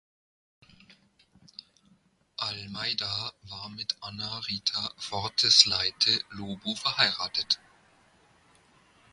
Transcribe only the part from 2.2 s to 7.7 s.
Almeida war mit Ana Rita Fortes Leite Lobo verheiratet.